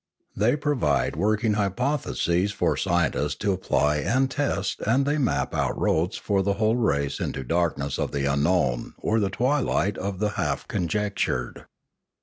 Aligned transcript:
They 0.35 0.55
provide 0.55 1.15
working 1.15 1.53
hypotheses 1.53 2.51
for 2.51 2.73
the 2.73 2.79
scientists 2.81 3.35
to 3.35 3.51
apply 3.51 3.97
and 3.97 4.31
test 4.31 4.79
and 4.81 5.05
they 5.05 5.19
map 5.19 5.53
out 5.53 5.77
roads 5.79 6.17
for 6.17 6.41
the 6.41 6.53
whole 6.53 6.75
race 6.75 7.19
into 7.19 7.41
the 7.41 7.45
darkness 7.45 7.99
of 7.99 8.11
the 8.11 8.25
unknown 8.25 8.95
or 8.97 9.19
the 9.19 9.29
twilight 9.29 9.99
of 9.99 10.17
the 10.17 10.29
half 10.29 10.67
conjectured. 10.67 11.67